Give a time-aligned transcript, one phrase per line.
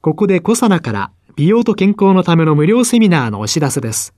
[0.00, 4.14] ここでコサナから美容と健康のための無料セミナーのお知らせです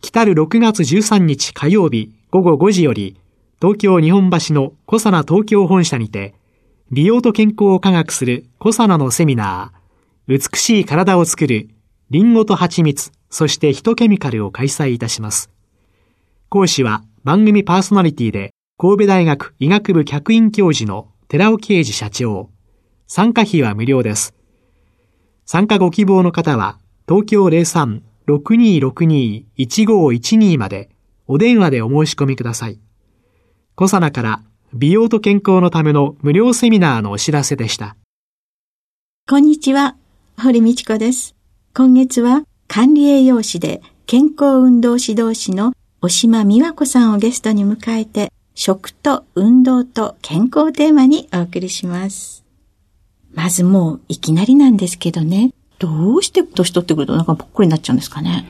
[0.00, 3.18] 来る6月13日火曜日午後5時より
[3.60, 6.34] 東京日本橋のコサナ東京本社にて
[6.92, 11.68] 美容と健康を科学するコサナのセミナー美しい体を作る
[12.10, 15.50] リンゴと蜂蜜そしてヒトケミカルを開催いたします
[16.48, 22.50] 講師は番組パーソナリティで神戸大学医学部客員教授の寺尾啓治社長。
[23.06, 24.34] 参加費は無料です。
[25.44, 27.46] 参加ご希望の方は、東京
[28.26, 30.90] 03-6262-1512まで
[31.26, 32.78] お電話でお申し込みください。
[33.74, 34.42] 小サナから
[34.74, 37.96] 美容と健康のための無料セミナーのお知らせでした。
[39.28, 39.96] こんにちは、
[40.40, 41.34] 堀道子です。
[41.74, 52.41] 今月は管理栄養士で健康運動指導士の押島美和子さんをゲストに迎えて、食と運動と健康テーマにお送りします。
[53.34, 58.46] まずもういきなりなんですけどね、どうして年取ってくるとなんかぽっこりになっちゃうんですかね。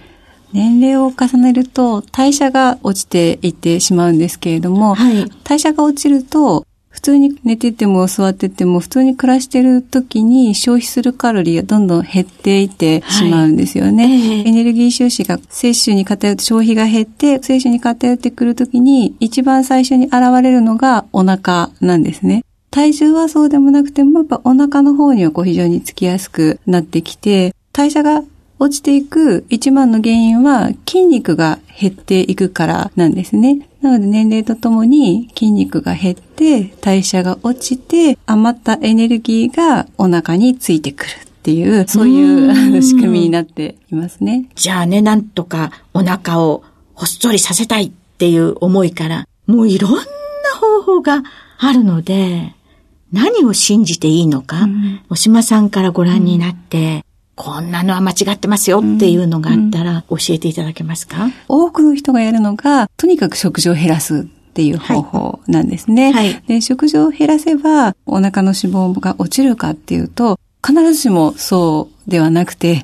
[0.52, 14.04] 年齢を重ねると代謝が落ちていってしまうんですけれども、はい、代謝が落ちると普通に寝てても座ってても普通に暮らしてる時に消費するカロリーがどんどん減っていってしまうんですよね。
[14.04, 22.44] はいエネルギー収支が摂取に偏って消費が減って摂取に偏ってくる時に一番最初に現れるのがお腹なんですね。
[22.72, 28.22] 体重はそうでもなくてもやっぱお腹の方にはこう非常につきやすくなってきて代謝が
[28.58, 33.68] 落ちていく一番の原因は筋肉が減っていくからなんですね。
[33.82, 44.48] なので年齢とともに筋肉が減って代謝が落ちて余ったエネルギーがお腹についてくるっていう、そういう仕組みになっていますね。
[44.54, 46.62] じゃあね、なんとかお腹を
[46.94, 49.98] ほっそりさせたいっていう思いから、もういろんな
[50.60, 51.24] 方法が
[51.58, 52.54] あるので、
[53.12, 66.12] 何を信じていいのか、うん、おしまさんからご覧になって、こんなのは間違ってますよっていうのがあったら教えていただけますか、多くの人がやるのが、とにかく食事を減らすっていう方法なんですね。
[66.12, 72.82] はい、で食事を減らせばお腹の脂肪が落ちるかっていうと、必ずしもそうではなくて。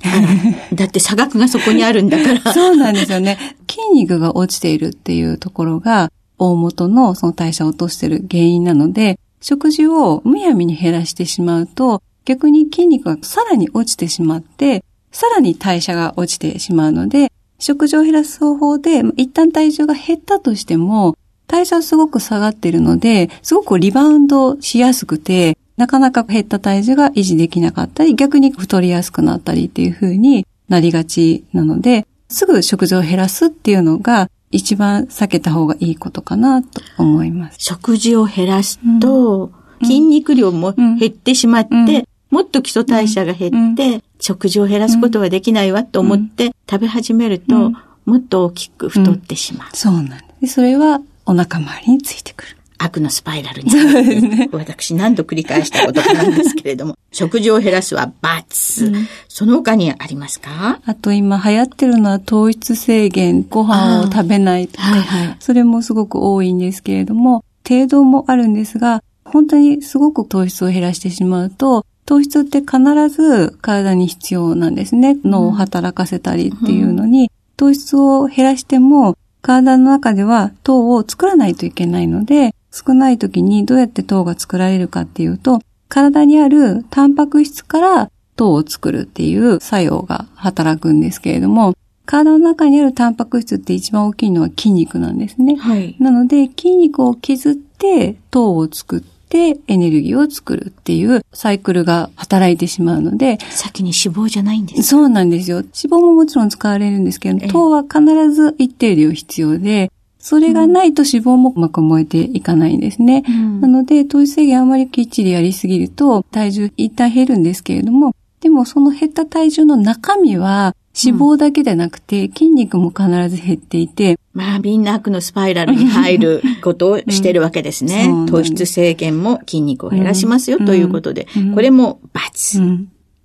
[0.75, 2.51] だって差額がそこにあるんだから。
[2.53, 3.39] そうなんですよね。
[3.71, 21.17] 筋肉が落ちているっていうところが、大元のその代謝を落としている原因なので、食事をむやみに減らしてしまうと、逆に筋肉がさらに落ちてしまって、さらに代謝が落ちてしまうので、食事を減らす方法で、一旦体重が減ったとしても、
[21.47, 37.57] 代謝はすごく下がっているので、すごくリバウンドしやすくて、なかなか減った体重が維持できなかったり、逆に太りやすくなったりっていう風になりがちなので、すぐ食事を減らすっていうのが一番避けた方がいいことかなと思います。
[37.59, 47.73] 食事を減らすと、筋肉量も減ってしまって、もっと基礎代謝が減って、食事を減らすことはできないわと思って食べ始めると、
[48.05, 49.69] もっと大きく太ってしまう。
[49.75, 50.09] そうなん
[50.41, 50.55] です。
[50.55, 52.58] それはお腹周りについてくる。
[52.79, 53.71] 悪のスパイラルに。
[53.71, 54.49] そうですね。
[54.53, 58.87] 私何度繰り返したことかなんですけれども、 食事を減らすは罰。
[58.87, 60.81] うん、その他にありますか？
[60.85, 72.79] あと今流行ってるのは糖質制限、ご飯を食べないとか、はいはい、それもすごく多いんですけれども、程度もあるんですが、本当にすごく糖質を減らしてしまうと、糖質って必
[73.11, 75.19] ず体に必要なんですね。
[75.25, 95.57] 脳を働かせたりっていうのに、糖質を減らしても、体の中では糖を作らないといけないので、少ない時にどうやって糖が作られるかっていうと、体にあるタンパク質から糖を作るっていう作用が働くんですけれども、体の中にあるタンパク質って一番大きいのは筋肉なんですね。
[95.57, 95.97] はい。
[95.99, 103.39] なので筋肉を削って糖を作って、てエネルギーを作るっていうサイクルが働いてしまうので。
[103.51, 105.59] 先に脂肪じゃないんですそうなんですよ。
[105.59, 108.01] 脂肪ももちろん使われるんですけど、糖は必
[108.33, 113.25] ず一定量必要で、それがないと脂肪もうまく燃えていかないんですね。
[113.27, 124.19] うん、なので、糖質制限あまりきっちりやりすぎると、体重一旦減るんですけれども、でもその減った体重の中身は、脂肪だけでなくて、筋肉も必ず減っていて。
[124.33, 128.13] まあ、みんな悪のスパイラルに入ることをしてるわけですね。
[128.29, 132.61] 糖質制限も筋肉を減らしますよということで、これも罰。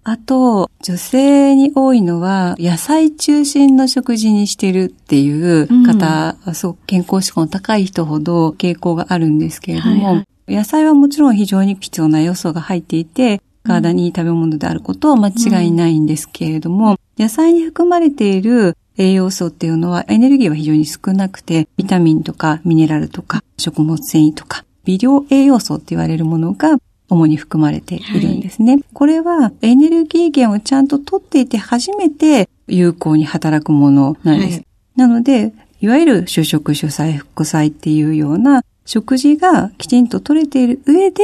[0.05, 26.77] あと、女性に多いのは、野菜中心の食事にしてるっていう方、うん、すごく健康志向の高い人ほど傾向があるんですけれども、はいはい、野菜はもちろん非常に必要な要素が入っていて、体にいい食べ物であることは間違いないんですけれども、うん、野菜に含まれている栄養素っていうのはエネルギーは非常に少なくて、ビタミンとかミネラルとか食物繊維とか微量栄養素って言われるものが
[27.09, 28.73] 主に含まれているんですね。
[28.73, 34.55] はい、これはエネルギー源をちゃんと取っていて初めて有効に働くものなんです。
[34.55, 34.65] はい、
[34.95, 41.23] なので、いわゆる主食主菜副菜っていうような食事がきちんと取れている上で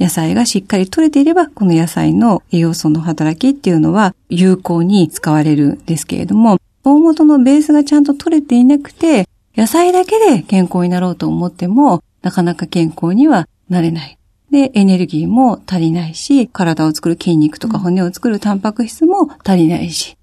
[0.00, 14.17] 野菜がしっかり取れていれば、この野菜の栄養素の働きっていうのは有効に使われるんですけれども、大元のベースがちゃんと取れていなくて、野菜だけで健康になろうと思っても、なかなか健康にはなれない。
[14.50, 20.16] で、エネルギーも足りないし、体を作る筋肉とか骨を作るタンパク質も足りないし、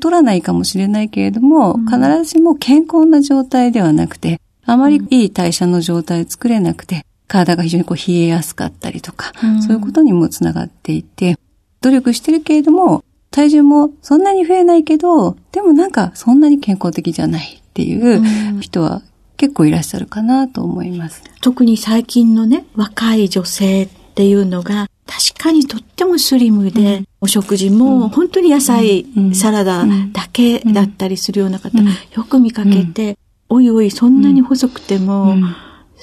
[0.00, 11.36] 取らないかもしれないけれども、必ずしも健康な状態ではなくて、あまりいい代謝の状態を作れなくて、体が非常にこう冷えやすかったりとか、そういうことにもつながっていて、
[11.80, 19.02] 努力してるけれども、体重もそんなに増えないけど、でもなんかそんなに健康的じゃないっていう人は
[19.42, 21.24] 結構いらっしゃるかなと思います。
[21.40, 31.84] 特に最近のね、若い女性っていうのが、確かにとってもスリムで、うん、お食事も本当に野菜、うん、サラダだけだったりするような方、よ
[32.22, 33.18] く見かけて、
[33.48, 35.34] おいおいそんなに細くても、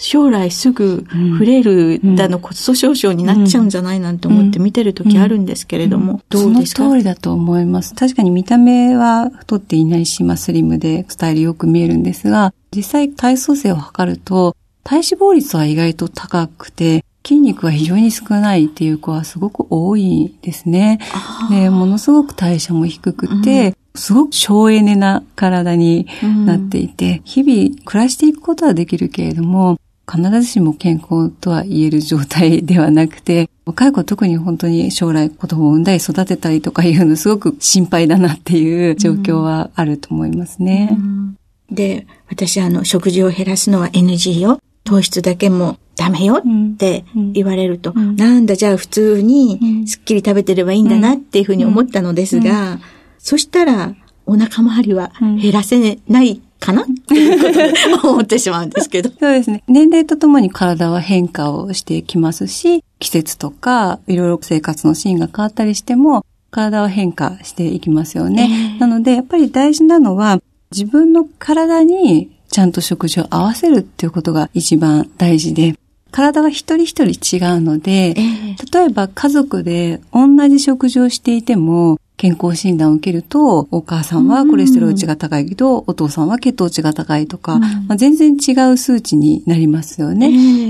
[0.01, 1.03] 将来すぐ
[1.37, 6.83] フレイルだの骨粗鬆症になっちゃうんじゃないなんて思って見てる時あるんですけれども、どうですか？
[6.83, 7.93] その通りだと思います。
[7.95, 20.99] 確かに見た目は太っていないし、まあスリムでスタイルよく見えるんですが、実際体組成を測ると、体脂肪率は意外と高くて、筋肉が非常に少ないっていう子はすごく多いですね。
[21.49, 26.07] で、ものすごく代謝も低くて、うん、すごく省エネな体に
[26.45, 29.77] なっていて、うん、日々暮らしていくことはできるけれども、
[30.09, 40.89] 必ずしも健康とは言える状態ではなくて、若い子は特に本当に将来子供を産んだり育てたりとかいうのすごく心配だなっていう状況はあると思いますね。
[40.91, 41.37] うん、
[41.69, 44.59] で、私あの、食事を減らすのは NG よ。
[44.83, 47.03] 糖質だけもダメよって
[47.33, 52.79] 言われると、うん、なんだじゃあ普通にすっきり食べてればいいんだなっていうふうに思ったのですが、
[53.19, 53.93] そしたら
[54.25, 56.83] お腹周りは減らせないかな？
[56.83, 57.73] っていうことで
[58.03, 59.09] 思ってしまうんですけど。
[59.09, 59.63] そうですね。
[59.67, 68.75] 年齢とともに体は変化をしてきますし、季節とか、いろいろ生活のシーンが変わったりしても、体は変化していきますよね。
[68.75, 70.41] えー、なので、やっぱり大事なのは、
[70.71, 75.75] 自分の体にちゃんと食事を合わせるっていうことが一番大事で、
[76.11, 90.27] 体は一人一人違うので、えー、例えば家族で同じ食事をしていても、健康診断を受けると、お母さんはコレステロール値が高いけど、お父さんは血糖値が高いとか、うん、まあ、全然違う数値になりますよね。
[90.27, 90.29] え。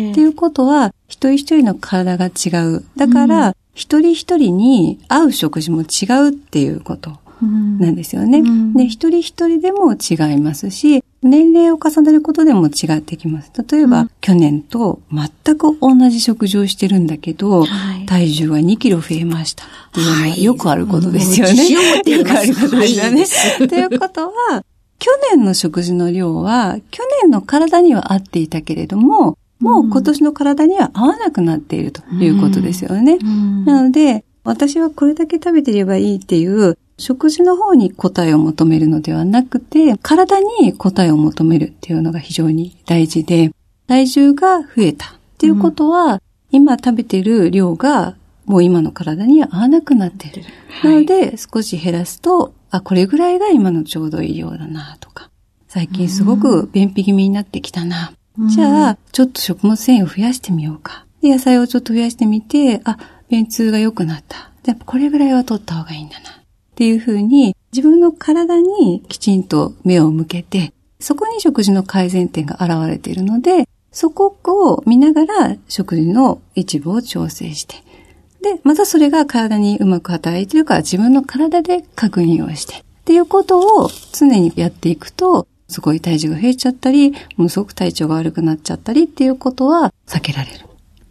[0.09, 2.85] ー、っていうことは、一人一人の体が違う。
[2.95, 8.39] だから、うん、一人一人に合う食事も違うっていうことなんですよね。
[8.39, 13.51] うん、で、一人一人でも違いますし、年齢を重ねることでも違ってきます。
[13.69, 21.53] 例えば、うん、去年と全く同じ食事をしてるんだけど、はい、体重は2キロ増えましたっていうのはよくあることですよね。
[21.55, 23.25] はい、よくあることですよね。
[23.67, 24.63] ということは、
[24.97, 33.17] 去年の食事の量は、去年の体には合っていたけれども、もう今年の体には合わなくなっているということですよね。
[33.21, 43.51] うん、なので、私はこれだけ食べてればいいっていう食事の方に答えを求めるのではなくて、体に答えを求めるっていうのが非常に大事で、
[43.87, 46.19] 体重が増えたっていうことは、うん、
[46.51, 48.15] 今食べてる量が
[48.45, 50.43] もう今の体には合わなくなってる。
[50.81, 55.29] はい、なので、少し減らすと、あ、これぐらいが今のちょうどいいようだなとか、
[55.67, 58.11] 最近すごく便秘気味になってきたな。
[58.37, 61.05] うん、じゃあ、ちょっと食物繊維を増やしてみようか。
[61.21, 62.97] で、野菜をちょっと増やしてみて、あ、
[63.29, 64.49] 便通が良くなった。
[64.65, 66.38] やっぱこれぐらいは取った方がいいんだな。
[66.79, 70.71] っていうふうに自分の体にきちんと目を向けて、
[71.01, 77.75] そこに食事の改善点が現れているので、そこを見ながら食事の一部を調整して、
[78.41, 90.65] で、またそれが体にうまく働いているから自分の体で確認をして、っていうことを常にやっていくと、すごい体重が増えちゃったり、ものすごく体調が悪くなっちゃったりっていうことは避けられる。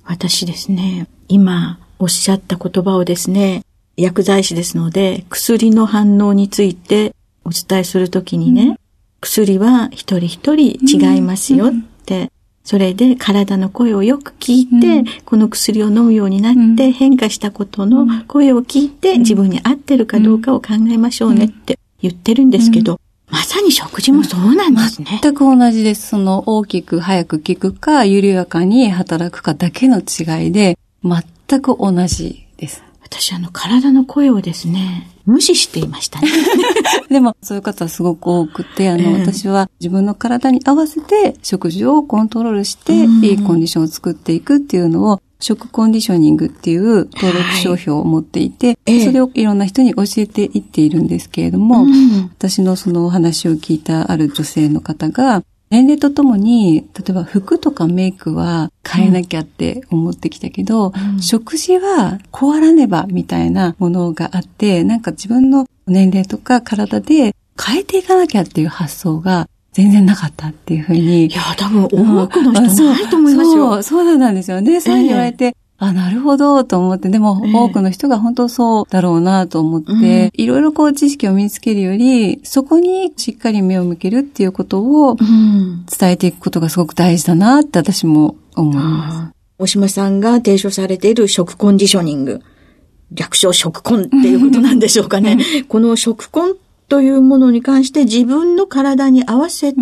[0.04, 3.64] 私ですね、今おっしゃった言葉をですね、
[3.98, 7.14] 薬剤師ですので、薬の反応について
[7.44, 8.78] お伝えするときにね、うん、
[9.20, 11.70] 薬は一人一人違いますよっ
[12.06, 12.30] て、うん、
[12.62, 23.00] それで体の声をよく聞いて、うん、この薬を飲むようになって変化したことの声を聞いて、自分に合ってるかどうかを考えましょうねって言ってるんですけど、
[23.30, 25.18] まさに食事もそうなんですね。
[25.22, 26.08] 全く同じです。
[26.08, 32.87] その大きく早く聞くか、緩やかに働くかだけの違いで、全く同じです。
[33.10, 36.28] 私あの体の声をですね、無視していましたね。
[37.08, 71.26] でも、そういう方はすごく多くて、あの、うん、私は自分の体に合わせて食事をコントロールして、いいコンディションを作っていくっていうのを、食コンディショニングっていう登録商標を持っていて、はい、それをいろんな人に教えていっているんですけれども、うん、私のそのお話を聞いたある女性の方が、年齢とともに、例えば服とかメイクは変えなきゃって思ってきたけど、うん、食事は変わらねばみたいなものがあって、なんか自分の年齢とか体で変えていかなきゃっていう発想が全然なかったっていうふうに。
[71.26, 73.72] いや、多分多くの人ないと思いますよ。
[73.74, 74.80] そう、そうなんですよね。
[74.80, 89.34] そう言われて、あ、なるほど、と思って、でも、多くの人が本当そうだろうなと思って、いろいろこう知識を身につけるより、そこにしっかり目を向けるっていうことを伝えていくことがすごく大事だなって私も思います。
[89.58, 92.42] 大島さんが提唱されている食コンディショニング。
[93.12, 95.38] 略称食コンっていうことなんでしょうかね。
[95.68, 96.54] この食コン
[96.88, 99.78] というものに関して自分の体に合わせて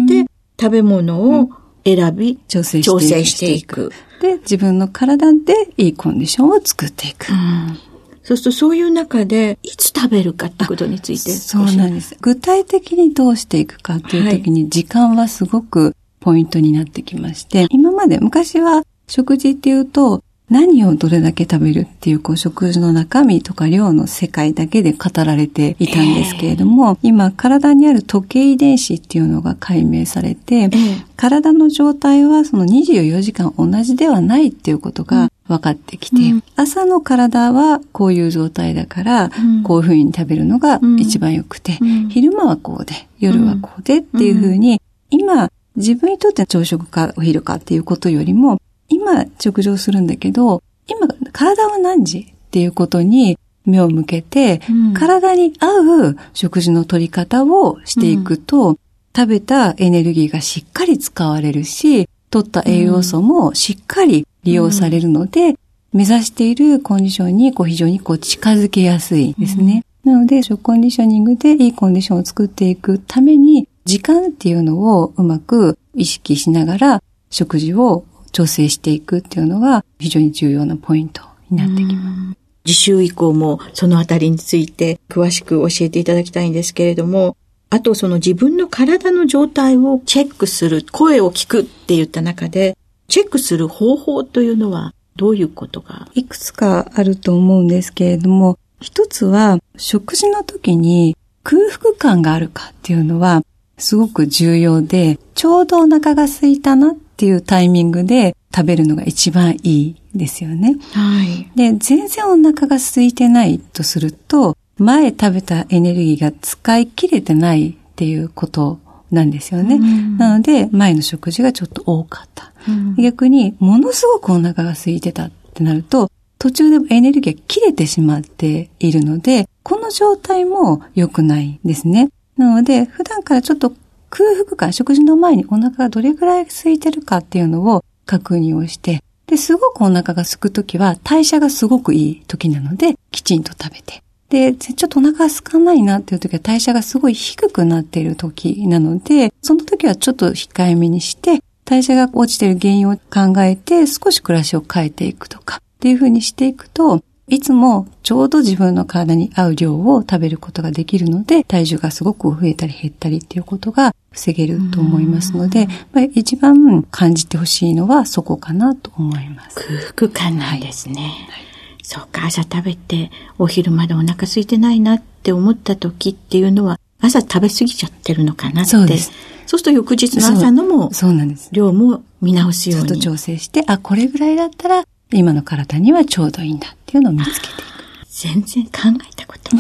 [0.61, 1.51] 食べ物を
[1.87, 3.93] 選び、調整していく。
[4.21, 7.33] で、自分の体でいいコンディションを作っていく。
[7.33, 7.79] うん
[8.27, 11.31] そうするとそういう中で、いつ食べるかってことについて。
[11.31, 12.17] そうなんです。
[12.21, 30.71] 具体的にどうしていくかっていう時に、時間はすごくポイントになってきまして、はい、今まで昔は食事っていうと、何をどれだけ食べるっていうこう食事の中身とか量の世界だけで語られていたんですけれども、今体にある時計遺伝子っていうのが解明されて、
[31.17, 39.31] 体の状態はその24時間同じではないっていうことが分かってきて、うん、朝の体はこういう状態だから、
[39.65, 58.79] こういうふうに食べるのが一番良くて、昼間はこうで、夜はこうでっていうふうに、今自分にとって朝食かお昼かっていうことよりも、今食事をするんだけど、今体は何時っていうことに目を向けて、うん、体に合う食事の取り方をしていくと、うん、
[59.15, 65.57] 食べたエネルギーがしっかり使われるし、取った栄養素もしっかり利用されるので、うん、
[65.93, 69.85] 目指しているコンディションにこう非常にこう近づけやすいですね。
[70.05, 78.05] なので、食コンディショニングでいいコンディションを作っていくために、時間っていうのをうまく意識しながら食事を
[78.37, 82.39] 調整していくっていうのが非常に重要なポイントになってきます。
[82.67, 87.35] 次週以降もそのあたりについて詳しく教えていただきたいんですけれども、
[87.71, 92.77] あとその自分の体の状態をチェックする、声を聞くって言った中で、
[93.09, 103.43] チェックする方法というのはどういうことがいくつかあると思うんですけれども、一つは食事の時に空腹感があるかっていうのは
[103.79, 110.77] すごく重要で、ちょうどお腹が空いたなっっていうタイミングで食べるのが一番いいですよね。
[110.93, 111.51] はい。
[111.57, 118.79] で、全然お腹が空いてないとすると、前食べたエネルギーが使い切れてないっていうこと
[119.11, 119.77] なんですよね。
[119.77, 122.53] うん、なので、前の食事がちょっと多かった。
[122.69, 132.11] うん、逆に、ものすごくお腹が空いてたってなると、途中でエネルギーが切れてしまっているので、この状態も良くないんですね。
[132.37, 133.73] なので、普段からちょっと
[134.11, 144.03] 空腹感、食事の前にお腹がどれくらい空いてるかっていうのを確認をして、で、すごくお腹が空くときは代謝がすごくいい時なので、きちんと食べて。
[144.29, 169.57] で、ちょっとお腹が空かないなっていう時は代謝がすごい低くなっている時なので、その時はちょっと控えめにして、代謝が落ちている原因を考えて少し暮らしを変えていくとかっていうふうにしていくと、いつもちょうど自分の体に合う量を食べることができるので、体重がすごく増えたり減ったりっていうことが防げると思いますので、まあ、一番感じてほしいのはそこかなと思います。
[169.95, 171.03] 空腹感なんですね。
[171.31, 171.47] はい
[171.89, 178.71] そうか、朝食べて、お昼までお腹空いてないなって思った時っていうのは、朝食べ過ぎちゃってるのかなって。
[178.71, 179.13] そうです。
[179.47, 181.49] そうすると翌日の朝のも、そうなんです。
[181.53, 182.89] 量も見直すように。
[182.89, 187.67] ちょっと調整して、あ、これぐらいだったら今の体にはちょうどいいんだっていうのを見つけていく。
[188.09, 188.71] 全然考
[189.11, 189.57] えたこと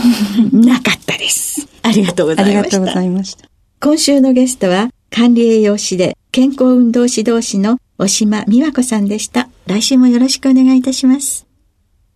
[0.56, 1.66] なかったです。
[1.82, 2.58] ありがとうございました。
[2.58, 3.48] ありがとうございました。
[3.80, 9.48] 今週のゲストは、管理栄養士で健康運動指導士の押島美和子さんでした。
[9.66, 11.46] 来週もよろしくお願いいたします。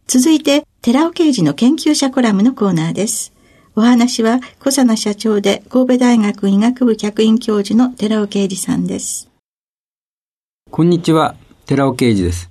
[0.07, 3.33] 続いて、寺尾刑事の研究者コラムのコーナーです。
[3.76, 9.29] お話は、小佐奈社長で神戸大学医学部客員教授の寺尾啓二さんです。
[10.71, 11.35] こんにちは、
[11.67, 12.50] 寺尾啓二です。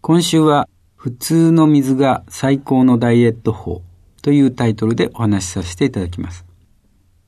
[0.00, 0.68] 今週は、
[1.04, 3.82] 普通の水が最高のダイエット法
[4.22, 6.46] というタイトルでお話しさせていただきます。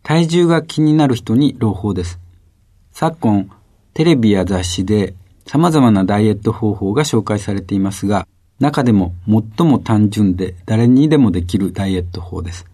[0.02, 2.18] 体重が気になる人に朗報です。
[2.90, 3.50] 昨今、
[3.92, 5.12] テレビや雑誌で
[5.44, 8.26] 様々なダイエット方法が紹介されていますが、
[8.60, 9.14] 中でも
[9.58, 12.64] 最も単純で誰にでもできるダイエット法です。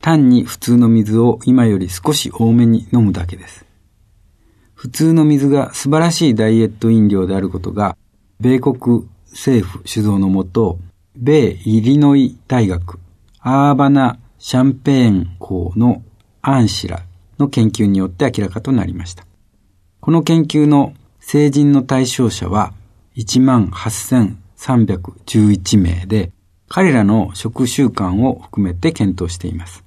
[0.00, 3.64] 単に普通の水を今より少し多めに飲むだけです。
[4.74, 7.96] 普通の水が素晴らしいダイエット飲料であることが、
[8.40, 10.78] 米国政府主導のもと、
[11.16, 12.98] 米イリノイ大学
[13.40, 16.02] アーバナ・シャンペーン校の
[16.40, 17.02] アンシラ
[17.38, 19.26] の研究によって明らかとなりました。
[20.00, 22.72] この研究の成人の対象者は
[23.16, 26.32] 18,311名で、
[26.68, 29.84] 彼らの食習慣を含めて検討しています。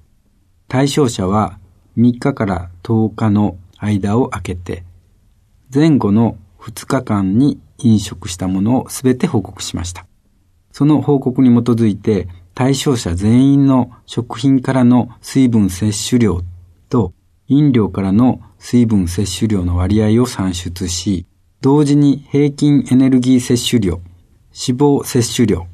[0.68, 1.58] 対象者は
[1.98, 4.84] 3日から10日の間を空けて、
[5.74, 10.06] 前後の2日間に飲食したものをすべて報告しました。
[10.72, 16.42] その報告に基づいて、対象者全員の食品からの水分摂取量
[16.90, 17.14] と
[17.48, 21.26] 飲料からの水分摂取量の割合を算出し、
[21.62, 25.68] 同時に平均エネルギー摂取量、脂肪摂取量、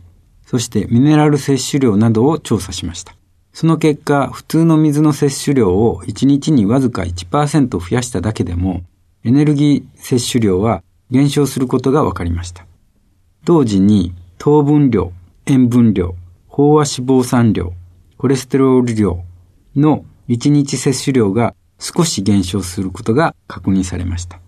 [0.46, 3.16] そしてミネラル摂取量などを調査しました。
[3.54, 8.82] その結果、普通の水の摂取量を1日にわずか1%増やしただけでも、
[9.24, 10.84] エネルギー摂取量は
[11.14, 12.66] 減少することが分かりました。
[13.46, 15.14] 同時に糖分量、
[15.46, 16.16] 塩分量、
[16.50, 17.72] 飽和脂肪酸量、
[18.18, 19.24] コレステロール量
[19.76, 24.40] の1日摂取量が少し減少することが確認されました。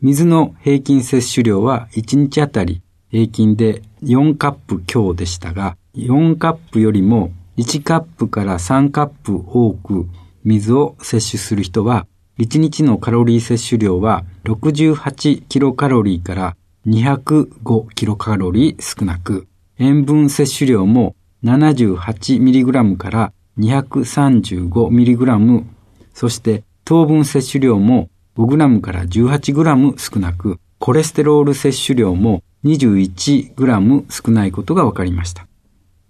[0.00, 10.08] 水の平均摂取量は1日あたり平均で4カップ強でしたが、4カップよりも1カップから3カップ多く
[10.42, 19.46] 水を摂取する人は、1日のカロリー摂取量は68キロカロリーから205キロカロリー少なく、
[19.78, 21.14] 塩分摂取量も
[21.44, 25.64] 78mg から 235mg、
[26.12, 35.46] そして糖分摂取量も 5g から 18g 少なく、コレステロール摂取量も 21g 少ないことが分かりました。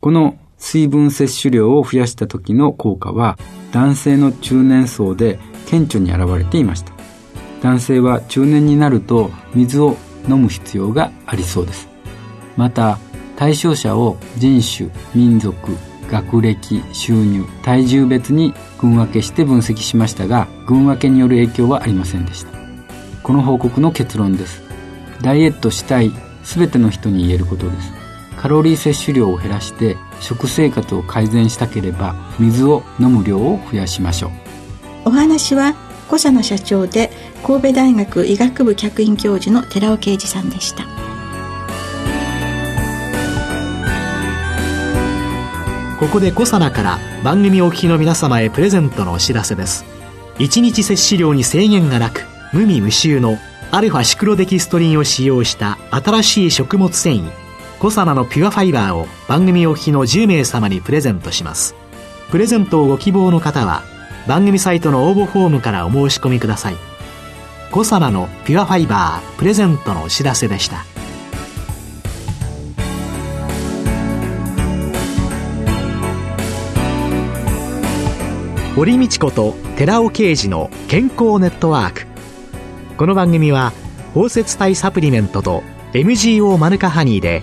[0.00, 3.36] この水分摂取量を増やした時の効果は
[3.70, 6.94] 男性の中年層で顕著に現れていました。
[7.62, 11.86] 男性は中年になると水を飲む必要がありそうです。
[12.56, 12.98] また
[13.36, 15.54] 対象者を人種民族
[16.10, 22.58] 学歴収入体重別に群分けして分析しましたが群分けによる影響はありませんでした。
[23.22, 24.62] この報告の結論です。
[25.20, 26.10] ダイエットしたい
[26.42, 27.92] 全ての人に言えることです。
[28.38, 34.30] カロリー摂取量を減らして食生活を改善したければ水を飲む量を増やしましょう。
[35.04, 35.74] お話は
[36.08, 37.10] 小佐野社長で
[37.46, 40.84] 神戸大学医学部客員教授の寺尾啓二さんでした。
[46.00, 49.84] ここで小佐奈から番組お聞きの皆様へプレゼントのお知らせです。
[50.38, 53.38] 1日摂取量に制限がなく無味無臭の
[53.70, 57.43] アルファシクロデキストリンを使用した新しい食物繊維
[57.84, 61.74] コサナのピュアファイバーを番組お聞きの10名様にプレゼントします。
[62.30, 63.82] プレゼントをご希望の方は
[64.26, 66.76] 番組サイトの応募フォームからお申し込みください。
[67.70, 70.86] コサナのピュアファイバープレゼントのお知らせでした。
[78.76, 82.06] 堀道子と寺尾啓二の健康ネットワーク。
[82.96, 83.74] この番組は
[84.14, 87.42] 包摂体サプリメントと MGO マヌカハニーで